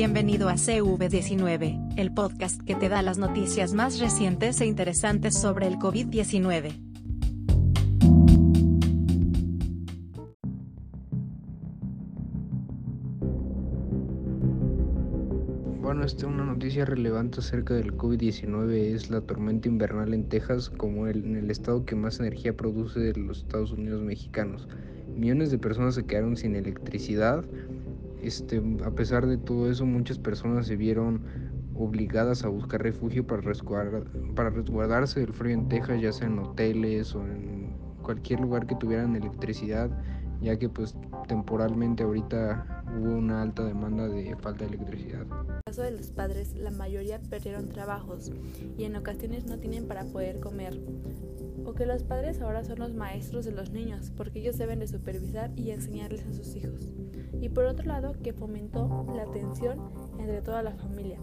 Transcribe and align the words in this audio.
Bienvenido 0.00 0.48
a 0.48 0.54
CV19, 0.54 1.92
el 1.98 2.14
podcast 2.14 2.62
que 2.62 2.74
te 2.74 2.88
da 2.88 3.02
las 3.02 3.18
noticias 3.18 3.74
más 3.74 4.00
recientes 4.00 4.58
e 4.62 4.64
interesantes 4.64 5.34
sobre 5.34 5.66
el 5.66 5.74
COVID-19. 5.74 6.72
Bueno, 15.82 16.04
esta 16.06 16.26
una 16.26 16.46
noticia 16.46 16.86
relevante 16.86 17.40
acerca 17.40 17.74
del 17.74 17.94
COVID-19 17.94 18.72
es 18.72 19.10
la 19.10 19.20
tormenta 19.20 19.68
invernal 19.68 20.14
en 20.14 20.30
Texas, 20.30 20.70
como 20.70 21.08
el, 21.08 21.26
en 21.26 21.36
el 21.36 21.50
estado 21.50 21.84
que 21.84 21.94
más 21.94 22.20
energía 22.20 22.56
produce 22.56 23.00
de 23.00 23.20
los 23.20 23.40
Estados 23.40 23.72
Unidos 23.72 24.00
mexicanos. 24.00 24.66
Millones 25.14 25.50
de 25.50 25.58
personas 25.58 25.94
se 25.94 26.06
quedaron 26.06 26.38
sin 26.38 26.56
electricidad. 26.56 27.44
Este, 28.22 28.62
a 28.84 28.90
pesar 28.90 29.26
de 29.26 29.38
todo 29.38 29.70
eso, 29.70 29.86
muchas 29.86 30.18
personas 30.18 30.66
se 30.66 30.76
vieron 30.76 31.22
obligadas 31.74 32.44
a 32.44 32.48
buscar 32.48 32.82
refugio 32.82 33.26
para, 33.26 33.40
resguardar, 33.40 34.04
para 34.34 34.50
resguardarse 34.50 35.20
del 35.20 35.32
frío 35.32 35.54
en 35.54 35.68
Texas, 35.68 36.00
ya 36.00 36.12
sea 36.12 36.26
en 36.26 36.38
hoteles 36.38 37.14
o 37.14 37.26
en 37.26 37.74
cualquier 38.02 38.40
lugar 38.40 38.66
que 38.66 38.74
tuvieran 38.74 39.16
electricidad, 39.16 39.90
ya 40.42 40.58
que 40.58 40.68
pues 40.68 40.94
temporalmente 41.28 42.02
ahorita 42.02 42.84
hubo 42.98 43.16
una 43.16 43.42
alta 43.42 43.64
demanda 43.64 44.08
de 44.08 44.36
falta 44.36 44.64
de 44.64 44.74
electricidad. 44.74 45.22
En 45.22 45.56
el 45.56 45.62
caso 45.64 45.82
de 45.82 45.92
los 45.92 46.10
padres, 46.10 46.54
la 46.54 46.70
mayoría 46.70 47.20
perdieron 47.20 47.68
trabajos 47.68 48.30
y 48.76 48.84
en 48.84 48.96
ocasiones 48.96 49.46
no 49.46 49.58
tienen 49.58 49.86
para 49.86 50.04
poder 50.04 50.40
comer. 50.40 50.80
O 51.64 51.74
que 51.74 51.86
los 51.86 52.02
padres 52.02 52.40
ahora 52.40 52.64
son 52.64 52.78
los 52.78 52.94
maestros 52.94 53.44
de 53.44 53.52
los 53.52 53.70
niños, 53.70 54.12
porque 54.16 54.40
ellos 54.40 54.58
deben 54.58 54.80
de 54.80 54.88
supervisar 54.88 55.52
y 55.56 55.70
enseñarles 55.70 56.26
a 56.26 56.32
sus 56.32 56.56
hijos. 56.56 56.92
Y 57.40 57.48
por 57.48 57.64
otro 57.64 57.86
lado, 57.86 58.14
que 58.22 58.32
fomentó 58.32 59.06
la 59.14 59.24
tensión 59.26 59.80
entre 60.18 60.42
toda 60.42 60.62
la 60.62 60.72
familia. 60.72 61.18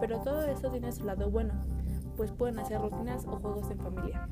Pero 0.00 0.20
todo 0.20 0.44
eso 0.44 0.70
tiene 0.70 0.92
su 0.92 1.04
lado 1.04 1.30
bueno, 1.30 1.54
pues 2.16 2.32
pueden 2.32 2.58
hacer 2.58 2.80
rutinas 2.80 3.26
o 3.26 3.36
juegos 3.38 3.70
en 3.70 3.78
familia. 3.78 4.28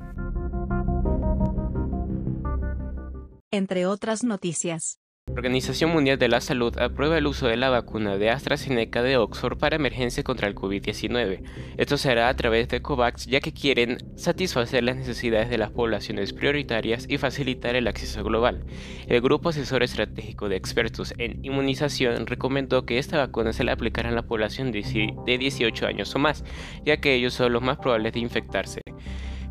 Entre 3.51 3.85
otras 3.85 4.23
noticias. 4.23 4.99
La 5.27 5.33
Organización 5.41 5.91
Mundial 5.91 6.19
de 6.19 6.29
la 6.29 6.39
Salud 6.39 6.77
aprueba 6.77 7.17
el 7.17 7.25
uso 7.25 7.47
de 7.47 7.57
la 7.57 7.69
vacuna 7.69 8.17
de 8.17 8.29
AstraZeneca 8.29 9.01
de 9.01 9.17
Oxford 9.17 9.57
para 9.57 9.75
emergencia 9.75 10.23
contra 10.23 10.47
el 10.47 10.53
COVID-19. 10.53 11.41
Esto 11.77 11.97
se 11.97 12.11
hará 12.11 12.29
a 12.29 12.35
través 12.35 12.69
de 12.69 12.81
COVAX 12.81 13.25
ya 13.25 13.41
que 13.41 13.51
quieren 13.51 13.97
satisfacer 14.15 14.83
las 14.83 14.95
necesidades 14.95 15.49
de 15.49 15.57
las 15.57 15.71
poblaciones 15.71 16.31
prioritarias 16.31 17.07
y 17.09 17.17
facilitar 17.17 17.75
el 17.75 17.87
acceso 17.87 18.23
global. 18.23 18.65
El 19.07 19.19
Grupo 19.19 19.49
Asesor 19.49 19.81
Estratégico 19.81 20.47
de 20.47 20.57
Expertos 20.57 21.13
en 21.17 21.43
Inmunización 21.43 22.27
recomendó 22.27 22.85
que 22.85 22.99
esta 22.99 23.17
vacuna 23.17 23.51
se 23.51 23.63
la 23.63 23.73
aplicara 23.73 24.09
a 24.09 24.13
la 24.13 24.27
población 24.27 24.71
de 24.71 25.37
18 25.37 25.87
años 25.87 26.15
o 26.15 26.19
más, 26.19 26.45
ya 26.85 26.97
que 26.97 27.15
ellos 27.15 27.33
son 27.33 27.51
los 27.51 27.63
más 27.63 27.77
probables 27.77 28.13
de 28.13 28.19
infectarse. 28.19 28.81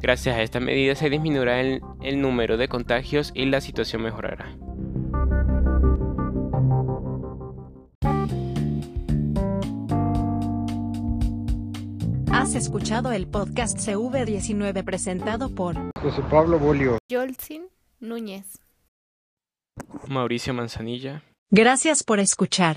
Gracias 0.01 0.37
a 0.37 0.43
esta 0.43 0.61
medida 0.61 0.95
se 0.95 1.11
disminuirá 1.11 1.61
el, 1.61 1.81
el 2.03 2.21
número 2.23 2.57
de 2.57 2.69
contagios 2.69 3.33
y 3.35 3.47
la 3.47 3.61
situación 3.61 4.03
mejorará. 4.03 4.57
Has 12.37 12.57
escuchado 12.57 13.13
el 13.13 13.29
podcast 13.29 13.79
CV19 13.79 14.85
presentado 14.85 15.55
por 15.55 15.77
José 16.03 16.21
Pablo 16.29 16.59
Bolio. 16.59 16.99
Yoltsin 17.09 17.69
Núñez. 18.01 18.59
Mauricio 20.09 20.53
Manzanilla. 20.53 21.23
Gracias 21.53 22.03
por 22.03 22.19
escuchar. 22.19 22.73